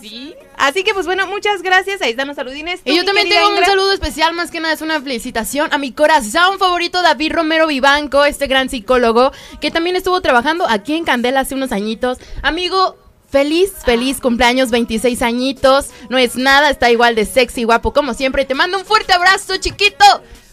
[0.00, 0.34] Benetti.
[0.56, 2.00] Así que pues bueno, muchas gracias.
[2.02, 2.82] Ahí están los saludines.
[2.82, 3.66] Tú, Y yo también tengo un Ingra.
[3.66, 8.24] saludo especial, más que nada es una felicitación a mi corazón favorito David Romero Vivanco,
[8.24, 12.18] este gran psicólogo que también estuvo trabajando aquí en Candela hace unos añitos.
[12.42, 12.96] Amigo,
[13.30, 15.86] feliz, feliz cumpleaños, 26 añitos.
[16.08, 18.44] No es nada, está igual de sexy, guapo como siempre.
[18.44, 20.04] Te mando un fuerte abrazo, chiquito.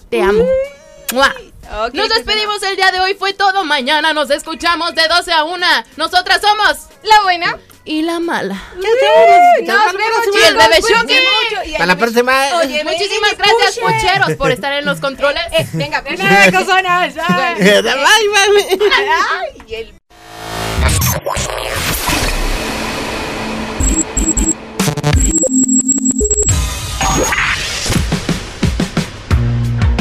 [0.09, 0.45] Te amo.
[1.93, 3.63] Nos despedimos el día de hoy, fue todo.
[3.63, 5.65] Mañana nos escuchamos de 12 a 1.
[5.97, 8.55] Nosotras somos la buena y la mala.
[8.75, 11.15] Nos vemos, Y el bebé Shuki.
[11.73, 12.45] Para la próxima.
[12.61, 15.43] Oye, Muchísimas gracias, pucheros, por estar en los controles.
[15.51, 17.13] Eh, venga, venga, cozonas.
[17.27, 17.55] Ay.
[17.81, 17.81] Bye,
[19.67, 19.93] bye.